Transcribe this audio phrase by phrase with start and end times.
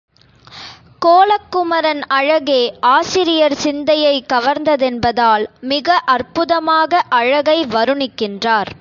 [1.05, 2.77] கோலக்குமரன் அழகே
[2.79, 8.69] ஆசிரியர் சிந்தையைக் கவர்ந்த தென்பதால் மிக அற்புதமாக அழகை வருணிக்கின்றார்.